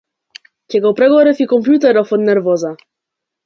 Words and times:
Ќе 0.75 0.81
го 0.85 0.93
прегорев 1.01 1.43
и 1.45 1.47
компјутеров 1.53 2.17
од 2.19 2.27
нервоза! 2.33 2.77